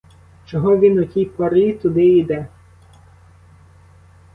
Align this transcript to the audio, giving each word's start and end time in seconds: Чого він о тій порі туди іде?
Чого 0.45 0.77
він 0.77 0.99
о 0.99 1.03
тій 1.05 1.25
порі 1.25 1.73
туди 1.73 2.05
іде? 2.05 2.47